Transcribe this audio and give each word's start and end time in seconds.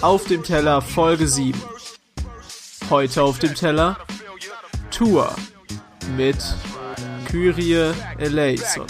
Auf 0.00 0.24
dem 0.24 0.42
Teller 0.42 0.82
Folge 0.82 1.28
7. 1.28 1.60
Heute 2.90 3.22
auf 3.22 3.38
dem 3.38 3.54
Teller 3.54 3.96
Tour 4.90 5.34
mit 6.16 6.36
Kyrie 7.26 7.92
eleison. 8.18 8.86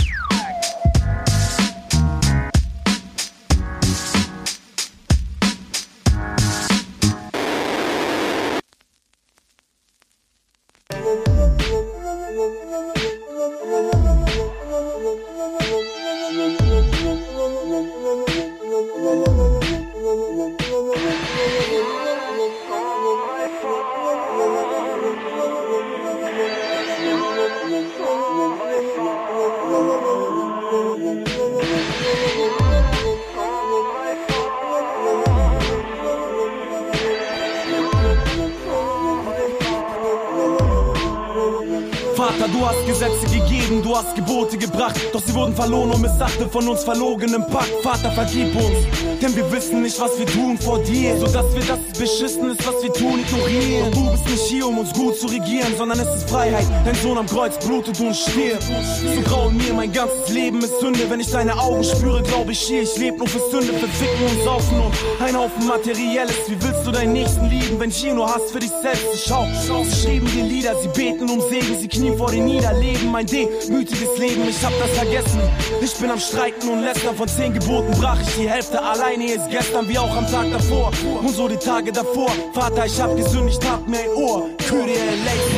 Vater, 42.42 42.54
du 42.58 42.66
hast 42.66 42.86
Gesetze 42.86 43.26
gegeben, 43.26 43.82
du 43.84 43.96
hast 43.96 44.16
Gebote 44.16 44.58
gebracht, 44.58 45.00
doch 45.12 45.22
sie 45.24 45.32
wurden 45.32 45.54
verloren 45.54 45.92
und 45.92 46.02
missachtet 46.02 46.50
von 46.50 46.66
uns 46.66 46.82
verlogenem 46.82 47.46
Pakt. 47.46 47.70
Vater, 47.84 48.10
vergib 48.10 48.56
uns, 48.56 48.78
denn 49.22 49.36
wir 49.36 49.52
wissen 49.52 49.82
nicht, 49.82 50.00
was 50.00 50.18
wir 50.18 50.26
tun 50.26 50.58
vor 50.58 50.80
dir, 50.80 51.16
sodass 51.18 51.54
wir 51.54 51.62
das 51.62 51.78
beschissen 51.96 52.50
ist, 52.50 52.66
was 52.66 52.82
wir 52.82 52.92
tun, 52.92 53.20
ignorieren. 53.20 53.92
Doch 53.92 54.00
du 54.00 54.10
bist 54.10 54.28
nicht 54.28 54.42
hier, 54.48 54.66
um 54.66 54.78
uns 54.78 54.92
gut 54.92 55.16
zu 55.18 55.28
regieren, 55.28 55.72
sondern 55.78 56.00
es 56.00 56.16
ist 56.16 56.28
Freiheit. 56.28 56.66
Dein 56.84 56.96
Sohn 56.96 57.16
am 57.16 57.26
Kreuz 57.26 57.64
blutet 57.64 58.00
und 58.00 58.16
stirbt. 58.16 58.64
So 58.64 59.22
grau 59.22 59.48
in 59.48 59.58
mir, 59.58 59.74
mein 59.74 59.92
ganzes 59.92 60.28
Leben 60.30 60.58
ist 60.58 60.80
Sünde. 60.80 61.08
Wenn 61.08 61.20
ich 61.20 61.30
deine 61.30 61.56
Augen 61.56 61.84
spüre, 61.84 62.22
glaube 62.24 62.50
ich 62.50 62.60
hier, 62.60 62.82
ich 62.82 62.96
lebe 62.96 63.18
nur 63.18 63.28
für 63.28 63.50
Sünde, 63.52 63.72
für 63.72 63.86
Ficken 63.86 64.26
und 64.26 64.44
Saufen 64.44 64.80
und 64.80 64.92
ein 65.24 65.36
Haufen 65.36 65.64
Materielles. 65.68 66.34
Wie 66.48 66.60
willst 66.60 66.84
du 66.84 66.90
deinen 66.90 67.12
Nächsten 67.12 67.48
lieben, 67.48 67.78
wenn 67.78 67.90
hier 67.90 68.14
nur 68.14 68.26
Hass 68.26 68.50
für 68.50 68.58
dich 68.58 68.72
selbst 68.82 69.14
ist? 69.14 69.28
Schau, 69.28 69.46
sie 69.84 70.02
schrieben 70.02 70.28
dir 70.32 70.42
Lieder, 70.42 70.74
sie 70.82 70.88
beten 70.88 71.30
um 71.30 71.40
Segen, 71.48 71.78
sie 71.78 71.86
knien 71.86 72.18
vor 72.18 72.31
den 72.32 72.46
Niederleben. 72.46 73.10
Mein 73.10 73.26
demütiges 73.26 74.18
Leben, 74.18 74.48
ich 74.48 74.64
hab 74.64 74.72
das 74.78 74.90
vergessen. 74.90 75.40
Ich 75.80 75.94
bin 75.94 76.10
am 76.10 76.18
Streiten 76.18 76.68
und 76.68 76.82
lästern, 76.82 77.14
von 77.14 77.28
zehn 77.28 77.52
Geboten 77.52 77.92
brach 78.00 78.20
ich 78.20 78.34
die 78.36 78.48
Hälfte 78.48 78.82
alleine, 78.82 79.32
ist 79.32 79.50
gestern 79.50 79.88
wie 79.88 79.98
auch 79.98 80.16
am 80.16 80.26
Tag 80.30 80.50
davor. 80.50 80.90
Und 81.20 81.34
so 81.34 81.48
die 81.48 81.56
Tage 81.56 81.92
davor. 81.92 82.30
Vater, 82.52 82.86
ich 82.86 83.00
hab 83.00 83.16
gesündigt, 83.16 83.62
hab 83.70 83.86
mir 83.86 84.00
ein 84.00 84.10
Ohr. 84.16 84.48
Kyrie. 84.58 84.96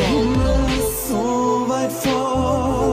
Himmel 0.09 0.67
ist 0.79 1.09
so 1.09 1.65
weit 1.69 1.93
fort. 1.93 2.84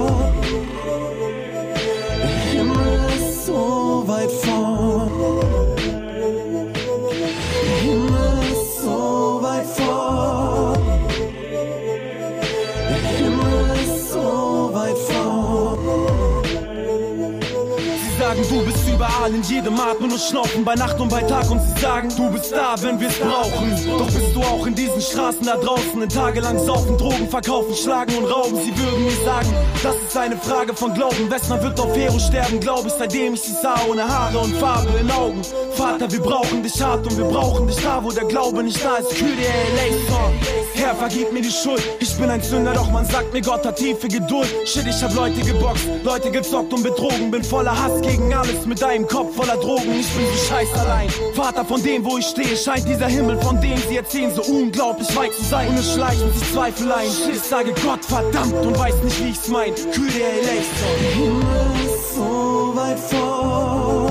Überall 19.21 19.35
in 19.35 19.43
jedem 19.43 19.79
Atmen 19.79 20.11
und 20.11 20.19
Schnaufen, 20.19 20.65
bei 20.65 20.73
Nacht 20.75 20.99
und 20.99 21.09
bei 21.09 21.21
Tag. 21.21 21.49
Und 21.51 21.61
sie 21.61 21.79
sagen, 21.79 22.09
du 22.15 22.31
bist 22.31 22.51
da, 22.51 22.75
wenn 22.81 22.99
wir's 22.99 23.17
brauchen. 23.19 23.71
Doch 23.97 24.07
bist 24.07 24.35
du 24.35 24.41
auch 24.41 24.65
in 24.65 24.73
diesen 24.73 25.01
Straßen 25.01 25.45
da 25.45 25.57
draußen, 25.57 26.01
in 26.01 26.09
tagelang 26.09 26.57
saufen, 26.57 26.97
Drogen 26.97 27.29
verkaufen, 27.29 27.75
schlagen 27.75 28.15
und 28.17 28.25
rauben. 28.25 28.57
Sie 28.57 28.75
würden 28.77 29.03
mir 29.03 29.25
sagen, 29.25 29.47
das 29.83 29.95
ist 29.95 30.17
eine 30.17 30.37
Frage 30.37 30.73
von 30.73 30.93
Glauben. 30.93 31.29
Westner 31.29 31.61
wird 31.61 31.79
auf 31.79 31.95
Hero 31.95 32.17
sterben, 32.19 32.59
glaub 32.59 32.85
ich, 32.85 32.93
seitdem 32.93 33.33
ich 33.35 33.41
sie 33.41 33.53
sah, 33.53 33.75
ohne 33.89 34.07
Haare 34.07 34.39
und 34.39 34.55
Farbe 34.57 34.97
in 34.99 35.11
Augen. 35.11 35.41
Vater, 35.73 36.11
wir 36.11 36.21
brauchen 36.21 36.63
dich 36.63 36.81
hart 36.81 37.05
und 37.05 37.17
wir 37.17 37.25
brauchen 37.25 37.67
dich 37.67 37.77
da, 37.77 38.03
wo 38.03 38.11
der 38.11 38.25
Glaube 38.25 38.63
nicht 38.63 38.83
da 38.83 38.97
ist. 38.97 39.09
Kyrie 39.15 39.45
eleison. 39.71 40.33
Herr, 40.73 40.95
vergib 40.95 41.31
mir 41.31 41.41
die 41.41 41.51
Schuld. 41.51 41.83
Ich 41.99 42.15
bin 42.17 42.29
ein 42.29 42.41
Sünder, 42.41 42.73
doch 42.73 42.89
man 42.89 43.05
sagt 43.05 43.31
mir, 43.33 43.41
Gott 43.41 43.65
hat 43.65 43.75
tiefe 43.75 44.07
Geduld. 44.07 44.49
Shit, 44.65 44.87
ich 44.87 45.03
hab 45.03 45.13
Leute 45.13 45.41
geboxt, 45.41 45.87
Leute 46.03 46.31
gezockt 46.31 46.73
und 46.73 46.81
betrogen. 46.81 47.29
Bin 47.29 47.43
voller 47.43 47.77
Hass 47.77 48.01
gegen 48.01 48.33
alles 48.33 48.65
mit 48.65 48.81
deinem 48.81 49.07
Kopf 49.11 49.35
voller 49.35 49.57
Drogen. 49.57 49.99
Ich 49.99 50.07
bin 50.07 50.25
so 50.25 50.45
scheiß 50.47 50.73
allein. 50.79 51.09
Vater, 51.33 51.65
von 51.65 51.83
dem, 51.83 52.03
wo 52.05 52.17
ich 52.17 52.25
stehe, 52.25 52.55
scheint 52.55 52.87
dieser 52.87 53.07
Himmel, 53.07 53.37
von 53.39 53.59
dem 53.59 53.77
sie 53.77 53.97
erzählen, 53.97 54.33
so 54.33 54.41
unglaublich 54.43 55.13
weit 55.15 55.33
zu 55.33 55.43
sein. 55.43 55.67
Und 55.67 55.77
es 55.77 55.93
schleichen 55.93 56.33
sich 56.33 56.53
Zweifel 56.53 56.91
ein. 56.91 57.07
Ich 57.31 57.41
sage 57.41 57.73
Gott 57.83 58.05
verdammt 58.05 58.53
und 58.65 58.79
weiß 58.79 58.95
nicht, 59.03 59.23
wie 59.23 59.29
ich's 59.29 59.47
mein. 59.49 59.73
Eleison. 59.73 59.91
Der 61.01 61.11
Himmel 61.11 61.71
ist 61.85 62.15
so 62.15 62.73
weit 62.75 62.99
fort. 62.99 64.10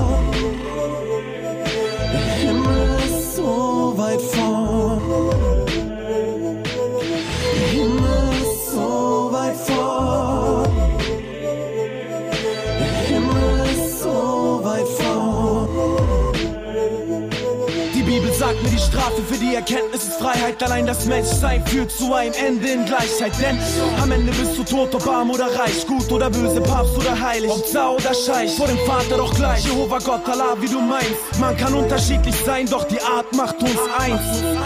Mir, 18.61 18.69
die 18.69 18.77
Strafe 18.77 19.21
für 19.27 19.37
die 19.37 19.55
Erkenntnis 19.55 20.03
ist 20.03 20.13
Freiheit. 20.19 20.61
Allein 20.61 20.85
das 20.85 21.05
Menschsein 21.05 21.65
führt 21.65 21.91
zu 21.91 22.13
einem 22.13 22.33
Ende 22.33 22.67
in 22.67 22.85
Gleichheit. 22.85 23.33
Denn 23.41 23.57
am 24.01 24.11
Ende 24.11 24.31
bist 24.33 24.57
du 24.57 24.63
tot, 24.63 24.93
ob 24.93 25.07
arm 25.07 25.31
oder 25.31 25.47
reich, 25.47 25.85
gut 25.87 26.11
oder 26.11 26.29
böse, 26.29 26.61
Papst 26.61 26.95
oder 26.97 27.19
heilig, 27.19 27.49
ob 27.49 27.65
Zar 27.67 27.95
oder 27.95 28.13
Scheich. 28.13 28.55
Vor 28.55 28.67
dem 28.67 28.77
Vater 28.79 29.17
doch 29.17 29.33
gleich, 29.33 29.65
Jehova 29.65 29.97
Gott, 29.99 30.27
Allah, 30.27 30.55
wie 30.59 30.67
du 30.67 30.79
meinst. 30.79 31.39
Man 31.39 31.57
kann 31.57 31.73
unterschiedlich 31.73 32.35
sein, 32.45 32.67
doch 32.67 32.83
die 32.85 33.01
Art 33.01 33.33
macht 33.35 33.61
uns 33.61 33.79
eins. 33.97 34.21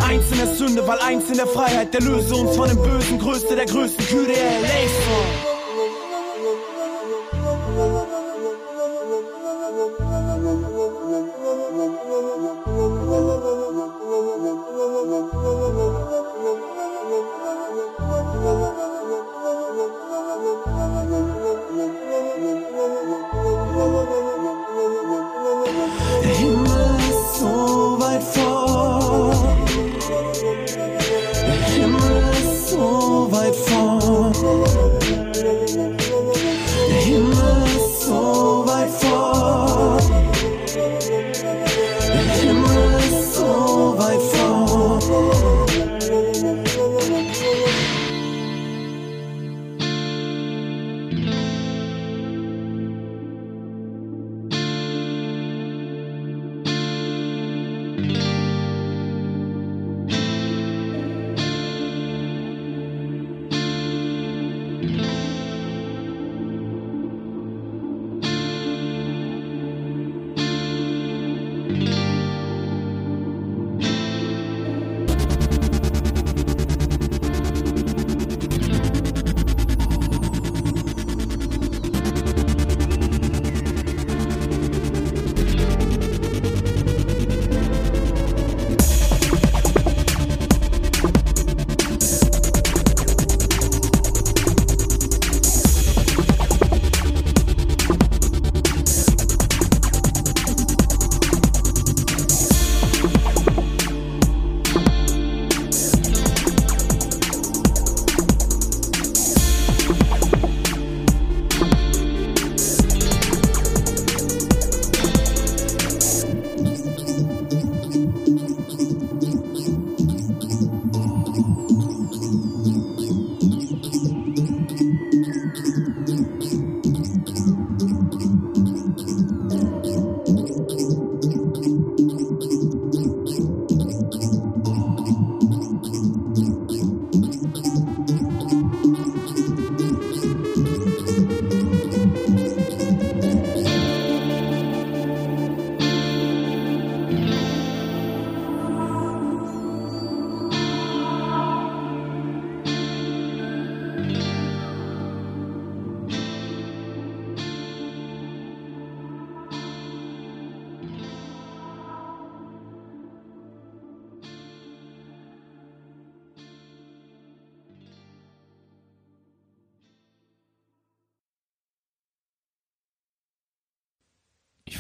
Eins 0.08 0.32
in 0.32 0.38
der 0.38 0.56
Sünde, 0.56 0.88
weil 0.88 1.00
eins 1.00 1.30
in 1.30 1.38
der 1.38 1.48
Freiheit. 1.48 1.94
Der 1.94 2.02
löse 2.02 2.36
uns 2.36 2.56
von 2.56 2.68
dem 2.68 2.82
Bösen, 2.82 3.20
Größte 3.20 3.56
der 3.56 3.66
Größten, 3.66 4.06
eleison. 4.06 5.46
Der 5.46 5.55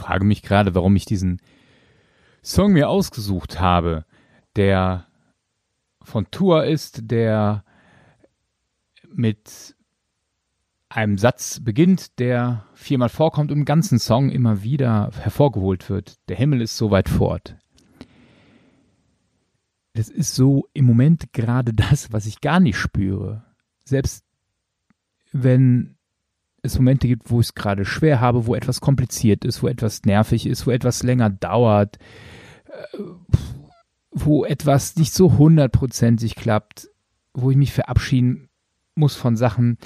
frage 0.06 0.24
mich 0.24 0.44
gerade, 0.44 0.75
warum 0.75 0.96
ich 0.96 1.06
diesen 1.06 1.42
Song 2.44 2.74
mir 2.74 2.90
ausgesucht 2.90 3.60
habe, 3.60 4.06
der 4.56 5.07
von 6.04 6.30
Tour 6.30 6.66
ist, 6.66 7.10
der 7.10 7.63
mit 9.12 9.75
einem 10.90 11.18
Satz 11.18 11.60
beginnt, 11.60 12.19
der 12.19 12.68
viermal 12.75 13.10
vorkommt 13.10 13.52
und 13.52 13.57
im 13.57 13.66
ganzen 13.66 13.98
Song 13.98 14.30
immer 14.30 14.62
wieder 14.62 15.10
hervorgeholt 15.19 15.90
wird. 15.90 16.18
Der 16.30 16.38
Himmel 16.38 16.62
ist 16.62 16.78
so 16.78 16.92
weit 16.92 17.10
fort. 17.10 17.58
Das 19.94 20.10
ist 20.10 20.36
so 20.36 20.68
im 20.74 20.86
Moment 20.86 21.34
gerade 21.34 21.74
das, 21.74 22.13
was 22.13 22.28
ich 22.28 22.42
gar 22.42 22.60
nicht 22.60 22.78
spüre. 22.78 23.44
Selbst 23.86 24.24
wenn 25.31 25.94
es 26.65 26.77
Momente 26.77 27.07
gibt, 27.07 27.29
wo 27.29 27.39
ich 27.39 27.47
es 27.47 27.56
gerade 27.56 27.85
schwer 27.85 28.19
habe, 28.21 28.47
wo 28.47 28.56
etwas 28.56 28.81
kompliziert 28.81 29.45
ist, 29.45 29.63
wo 29.63 29.67
etwas 29.67 30.03
nervig 30.03 30.45
ist, 30.45 30.67
wo 30.67 30.71
etwas 30.71 31.03
länger 31.03 31.29
dauert, 31.29 31.97
äh, 32.65 32.97
wo 34.12 34.45
etwas 34.45 34.95
nicht 34.95 35.13
so 35.13 35.38
hundertprozentig 35.38 36.35
klappt, 36.35 36.89
wo 37.33 37.51
ich 37.51 37.57
mich 37.57 37.73
verabschieden 37.73 38.50
muss 38.95 39.15
von 39.15 39.35
Sachen. 39.35 39.77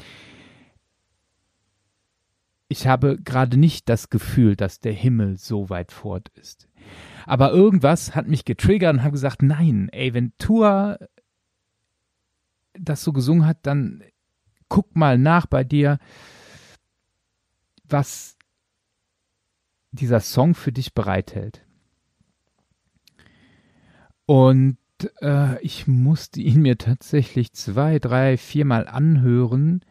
Ich 2.67 2.85
habe 2.85 3.19
gerade 3.19 3.57
nicht 3.57 3.89
das 3.89 4.09
Gefühl, 4.09 4.55
dass 4.55 4.79
der 4.79 4.93
Himmel 4.93 5.37
so 5.37 5.69
weit 5.69 5.91
fort 5.91 6.29
ist. 6.35 6.67
Aber 7.25 7.51
irgendwas 7.51 8.15
hat 8.15 8.27
mich 8.27 8.45
getriggert 8.45 8.93
und 8.93 9.01
habe 9.01 9.11
gesagt, 9.11 9.41
nein, 9.41 9.89
ey, 9.91 10.13
wenn 10.13 10.33
Tour 10.37 10.99
das 12.73 13.03
so 13.03 13.11
gesungen 13.11 13.45
hat, 13.45 13.57
dann 13.63 14.03
guck 14.69 14.95
mal 14.95 15.17
nach 15.17 15.47
bei 15.47 15.63
dir, 15.63 15.97
was 17.91 18.37
dieser 19.91 20.19
Song 20.19 20.55
für 20.55 20.71
dich 20.71 20.93
bereithält. 20.93 21.65
Und 24.25 24.77
äh, 25.21 25.59
ich 25.61 25.87
musste 25.87 26.41
ihn 26.41 26.61
mir 26.61 26.77
tatsächlich 26.77 27.53
zwei, 27.53 27.99
drei, 27.99 28.37
viermal 28.37 28.87
anhören. 28.87 29.83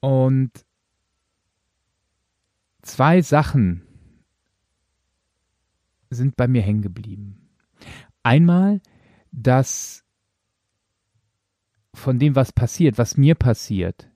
Und 0.00 0.50
zwei 2.82 3.22
Sachen 3.22 3.86
sind 6.10 6.36
bei 6.36 6.48
mir 6.48 6.62
hängen 6.62 6.82
geblieben. 6.82 7.48
Einmal, 8.22 8.80
dass 9.30 10.04
von 11.94 12.18
dem, 12.18 12.34
was 12.34 12.52
passiert, 12.52 12.98
was 12.98 13.16
mir 13.16 13.34
passiert, 13.34 14.10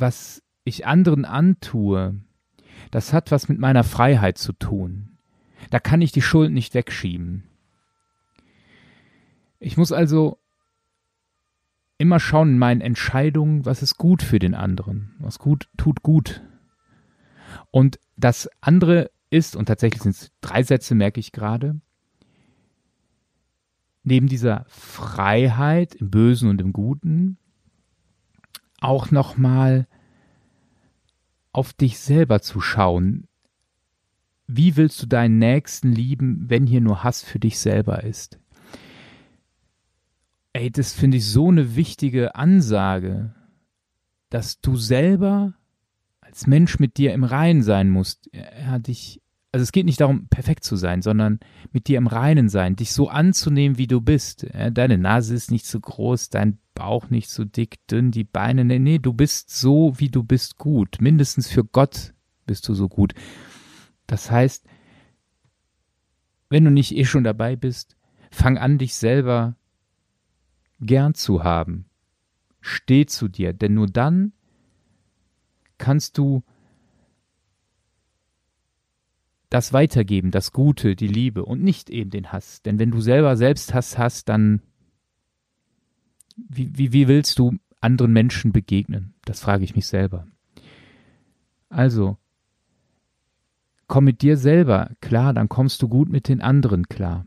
was 0.00 0.42
ich 0.64 0.86
anderen 0.86 1.24
antue, 1.24 2.20
das 2.90 3.12
hat 3.12 3.30
was 3.30 3.48
mit 3.48 3.58
meiner 3.58 3.84
Freiheit 3.84 4.38
zu 4.38 4.52
tun. 4.52 5.18
Da 5.70 5.78
kann 5.78 6.02
ich 6.02 6.12
die 6.12 6.22
Schuld 6.22 6.52
nicht 6.52 6.74
wegschieben. 6.74 7.44
Ich 9.60 9.76
muss 9.76 9.92
also 9.92 10.38
immer 11.96 12.18
schauen 12.18 12.50
in 12.50 12.58
meinen 12.58 12.80
Entscheidungen, 12.80 13.64
was 13.64 13.82
ist 13.82 13.96
gut 13.96 14.22
für 14.22 14.38
den 14.38 14.54
anderen, 14.54 15.14
was 15.18 15.38
gut 15.38 15.68
tut 15.76 16.02
gut. 16.02 16.42
Und 17.70 17.98
das 18.16 18.50
andere 18.60 19.10
ist, 19.30 19.54
und 19.54 19.66
tatsächlich 19.66 20.02
sind 20.02 20.16
es 20.16 20.32
drei 20.40 20.62
Sätze, 20.62 20.94
merke 20.94 21.20
ich 21.20 21.32
gerade, 21.32 21.80
neben 24.02 24.26
dieser 24.26 24.66
Freiheit 24.68 25.94
im 25.94 26.10
Bösen 26.10 26.50
und 26.50 26.60
im 26.60 26.72
Guten 26.72 27.38
auch 28.84 29.10
nochmal 29.10 29.86
auf 31.52 31.72
dich 31.72 31.98
selber 31.98 32.40
zu 32.40 32.60
schauen. 32.60 33.28
Wie 34.46 34.76
willst 34.76 35.02
du 35.02 35.06
deinen 35.06 35.38
Nächsten 35.38 35.92
lieben, 35.92 36.44
wenn 36.48 36.66
hier 36.66 36.80
nur 36.80 37.02
Hass 37.02 37.22
für 37.22 37.38
dich 37.38 37.58
selber 37.58 38.04
ist? 38.04 38.38
Ey, 40.52 40.70
das 40.70 40.92
finde 40.92 41.16
ich 41.16 41.26
so 41.26 41.48
eine 41.48 41.76
wichtige 41.76 42.34
Ansage, 42.34 43.34
dass 44.30 44.60
du 44.60 44.76
selber 44.76 45.54
als 46.20 46.46
Mensch 46.46 46.78
mit 46.78 46.96
dir 46.96 47.12
im 47.14 47.24
Reinen 47.24 47.62
sein 47.62 47.90
musst. 47.90 48.28
Er 48.32 48.70
hat 48.70 48.86
dich 48.86 49.20
also 49.54 49.62
es 49.62 49.70
geht 49.70 49.86
nicht 49.86 50.00
darum, 50.00 50.26
perfekt 50.26 50.64
zu 50.64 50.74
sein, 50.74 51.00
sondern 51.00 51.38
mit 51.70 51.86
dir 51.86 51.98
im 51.98 52.08
Reinen 52.08 52.48
sein, 52.48 52.74
dich 52.74 52.90
so 52.90 53.08
anzunehmen, 53.08 53.78
wie 53.78 53.86
du 53.86 54.00
bist. 54.00 54.44
Deine 54.72 54.98
Nase 54.98 55.32
ist 55.32 55.52
nicht 55.52 55.64
zu 55.64 55.78
groß, 55.80 56.28
dein 56.30 56.58
Bauch 56.74 57.08
nicht 57.08 57.30
so 57.30 57.44
dick, 57.44 57.76
dünn, 57.86 58.10
die 58.10 58.24
Beine, 58.24 58.64
nee, 58.64 58.80
nee, 58.80 58.98
du 58.98 59.12
bist 59.12 59.56
so, 59.56 59.94
wie 60.00 60.08
du 60.08 60.24
bist, 60.24 60.58
gut. 60.58 60.96
Mindestens 61.00 61.48
für 61.48 61.62
Gott 61.62 62.14
bist 62.46 62.68
du 62.68 62.74
so 62.74 62.88
gut. 62.88 63.14
Das 64.08 64.28
heißt, 64.28 64.66
wenn 66.50 66.64
du 66.64 66.72
nicht 66.72 66.96
eh 66.96 67.04
schon 67.04 67.22
dabei 67.22 67.54
bist, 67.54 67.96
fang 68.32 68.58
an, 68.58 68.78
dich 68.78 68.96
selber 68.96 69.54
gern 70.80 71.14
zu 71.14 71.44
haben. 71.44 71.86
Steh 72.60 73.06
zu 73.06 73.28
dir, 73.28 73.52
denn 73.52 73.74
nur 73.74 73.86
dann 73.86 74.32
kannst 75.78 76.18
du 76.18 76.42
das 79.54 79.72
Weitergeben, 79.72 80.32
das 80.32 80.50
Gute, 80.50 80.96
die 80.96 81.06
Liebe 81.06 81.44
und 81.44 81.62
nicht 81.62 81.88
eben 81.88 82.10
den 82.10 82.32
Hass. 82.32 82.60
Denn 82.62 82.80
wenn 82.80 82.90
du 82.90 83.00
selber 83.00 83.36
Selbsthass 83.36 83.96
hast, 83.96 84.28
dann 84.28 84.60
wie, 86.36 86.76
wie, 86.76 86.92
wie 86.92 87.06
willst 87.06 87.38
du 87.38 87.56
anderen 87.80 88.12
Menschen 88.12 88.50
begegnen? 88.50 89.14
Das 89.24 89.38
frage 89.38 89.62
ich 89.62 89.76
mich 89.76 89.86
selber. 89.86 90.26
Also, 91.68 92.16
komm 93.86 94.06
mit 94.06 94.22
dir 94.22 94.36
selber 94.36 94.90
klar, 95.00 95.32
dann 95.32 95.48
kommst 95.48 95.80
du 95.82 95.88
gut 95.88 96.08
mit 96.08 96.26
den 96.26 96.40
anderen 96.40 96.88
klar. 96.88 97.24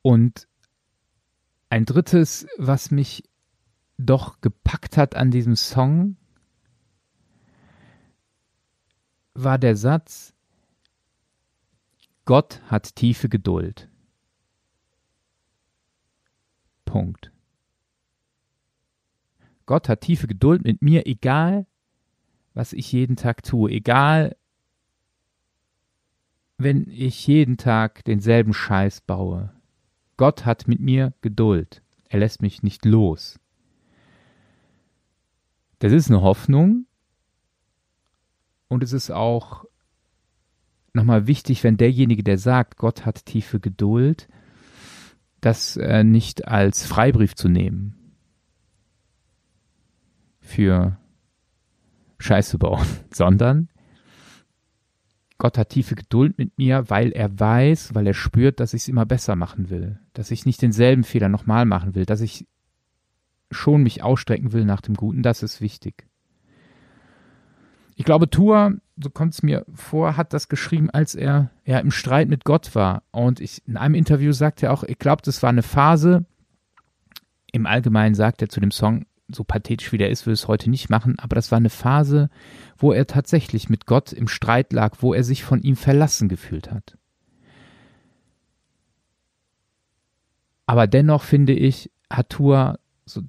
Und 0.00 0.46
ein 1.70 1.86
drittes, 1.86 2.46
was 2.56 2.92
mich 2.92 3.24
doch 3.98 4.40
gepackt 4.40 4.96
hat 4.96 5.16
an 5.16 5.32
diesem 5.32 5.56
Song, 5.56 6.18
war 9.34 9.58
der 9.58 9.76
Satz, 9.76 10.32
Gott 12.24 12.62
hat 12.68 12.96
tiefe 12.96 13.28
Geduld. 13.28 13.88
Punkt. 16.84 17.32
Gott 19.66 19.88
hat 19.88 20.02
tiefe 20.02 20.26
Geduld 20.26 20.64
mit 20.64 20.80
mir, 20.80 21.06
egal 21.06 21.66
was 22.54 22.72
ich 22.72 22.92
jeden 22.92 23.16
Tag 23.16 23.42
tue, 23.42 23.70
egal 23.70 24.36
wenn 26.56 26.88
ich 26.88 27.26
jeden 27.26 27.56
Tag 27.56 28.04
denselben 28.04 28.54
Scheiß 28.54 29.00
baue. 29.00 29.52
Gott 30.16 30.46
hat 30.46 30.68
mit 30.68 30.78
mir 30.80 31.12
Geduld. 31.20 31.82
Er 32.08 32.20
lässt 32.20 32.42
mich 32.42 32.62
nicht 32.62 32.84
los. 32.84 33.40
Das 35.80 35.92
ist 35.92 36.08
eine 36.08 36.22
Hoffnung, 36.22 36.86
und 38.68 38.82
es 38.82 38.92
ist 38.92 39.10
auch 39.10 39.64
nochmal 40.94 41.26
wichtig, 41.26 41.64
wenn 41.64 41.76
derjenige, 41.76 42.22
der 42.22 42.38
sagt, 42.38 42.76
Gott 42.76 43.04
hat 43.04 43.26
tiefe 43.26 43.60
Geduld, 43.60 44.28
das 45.40 45.76
äh, 45.76 46.04
nicht 46.04 46.48
als 46.48 46.86
Freibrief 46.86 47.34
zu 47.34 47.48
nehmen 47.48 47.94
für 50.40 50.98
Scheiße 52.18 52.58
bauen, 52.58 52.86
sondern 53.12 53.68
Gott 55.36 55.58
hat 55.58 55.70
tiefe 55.70 55.96
Geduld 55.96 56.38
mit 56.38 56.56
mir, 56.56 56.88
weil 56.88 57.10
er 57.10 57.38
weiß, 57.38 57.94
weil 57.94 58.06
er 58.06 58.14
spürt, 58.14 58.60
dass 58.60 58.72
ich 58.72 58.82
es 58.82 58.88
immer 58.88 59.04
besser 59.04 59.36
machen 59.36 59.68
will, 59.68 59.98
dass 60.12 60.30
ich 60.30 60.46
nicht 60.46 60.62
denselben 60.62 61.04
Fehler 61.04 61.28
nochmal 61.28 61.66
machen 61.66 61.94
will, 61.94 62.06
dass 62.06 62.20
ich 62.20 62.46
schon 63.50 63.82
mich 63.82 64.02
ausstrecken 64.02 64.52
will 64.52 64.64
nach 64.64 64.80
dem 64.80 64.94
Guten, 64.94 65.22
das 65.22 65.42
ist 65.42 65.60
wichtig. 65.60 66.06
Ich 67.96 68.04
glaube, 68.04 68.28
Tour, 68.28 68.74
so 68.96 69.10
kommt 69.10 69.34
es 69.34 69.42
mir 69.42 69.64
vor, 69.72 70.16
hat 70.16 70.32
das 70.32 70.48
geschrieben, 70.48 70.90
als 70.90 71.14
er 71.14 71.50
ja 71.64 71.78
im 71.78 71.90
Streit 71.90 72.28
mit 72.28 72.44
Gott 72.44 72.74
war. 72.74 73.02
Und 73.10 73.40
ich, 73.40 73.66
in 73.66 73.76
einem 73.76 73.94
Interview 73.94 74.32
sagt 74.32 74.62
er 74.62 74.72
auch, 74.72 74.82
ich 74.82 74.98
glaube, 74.98 75.22
das 75.24 75.42
war 75.42 75.50
eine 75.50 75.62
Phase. 75.62 76.24
Im 77.52 77.66
Allgemeinen 77.66 78.14
sagt 78.14 78.42
er 78.42 78.48
zu 78.48 78.60
dem 78.60 78.72
Song, 78.72 79.06
so 79.28 79.44
pathetisch 79.44 79.92
wie 79.92 79.98
der 79.98 80.10
ist, 80.10 80.26
will 80.26 80.34
es 80.34 80.48
heute 80.48 80.70
nicht 80.70 80.90
machen, 80.90 81.18
aber 81.18 81.34
das 81.34 81.50
war 81.50 81.56
eine 81.56 81.70
Phase, 81.70 82.28
wo 82.76 82.92
er 82.92 83.06
tatsächlich 83.06 83.68
mit 83.70 83.86
Gott 83.86 84.12
im 84.12 84.28
Streit 84.28 84.72
lag, 84.72 84.96
wo 85.00 85.14
er 85.14 85.24
sich 85.24 85.44
von 85.44 85.62
ihm 85.62 85.76
verlassen 85.76 86.28
gefühlt 86.28 86.70
hat. 86.70 86.98
Aber 90.66 90.86
dennoch 90.86 91.22
finde 91.22 91.52
ich, 91.52 91.90
hat 92.10 92.30
Tour 92.30 92.78
so 93.06 93.22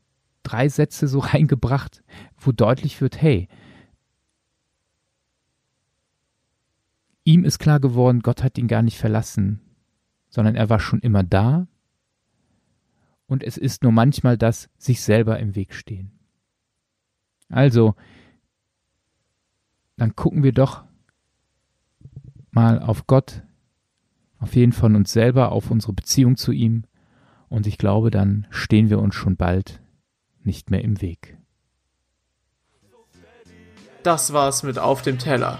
drei 0.43 0.69
Sätze 0.69 1.07
so 1.07 1.19
reingebracht, 1.19 2.03
wo 2.37 2.51
deutlich 2.51 2.99
wird, 3.01 3.21
hey, 3.21 3.47
Ihm 7.25 7.43
ist 7.43 7.57
klar 7.57 7.79
geworden, 7.79 8.21
Gott 8.21 8.43
hat 8.43 8.57
ihn 8.57 8.67
gar 8.67 8.83
nicht 8.83 8.99
verlassen, 8.99 9.59
sondern 10.29 10.55
er 10.55 10.69
war 10.69 10.79
schon 10.79 10.99
immer 10.99 11.23
da. 11.23 11.67
Und 13.25 13.43
es 13.43 13.57
ist 13.57 13.81
nur 13.81 13.91
manchmal 13.91 14.37
das 14.37 14.69
sich 14.77 15.01
selber 15.01 15.39
im 15.39 15.55
Weg 15.55 15.73
stehen. 15.73 16.11
Also, 17.49 17.95
dann 19.97 20.15
gucken 20.15 20.43
wir 20.43 20.51
doch 20.51 20.83
mal 22.51 22.79
auf 22.79 23.07
Gott, 23.07 23.41
auf 24.37 24.55
jeden 24.55 24.71
von 24.71 24.95
uns 24.95 25.11
selber, 25.11 25.51
auf 25.51 25.71
unsere 25.71 25.93
Beziehung 25.93 26.37
zu 26.37 26.51
ihm. 26.51 26.83
Und 27.49 27.65
ich 27.65 27.79
glaube, 27.79 28.11
dann 28.11 28.45
stehen 28.51 28.91
wir 28.91 28.99
uns 28.99 29.15
schon 29.15 29.35
bald 29.35 29.81
nicht 30.43 30.69
mehr 30.69 30.83
im 30.83 31.01
Weg. 31.01 31.39
Das 34.03 34.31
war's 34.31 34.61
mit 34.61 34.77
Auf 34.77 35.01
dem 35.01 35.17
Teller. 35.17 35.59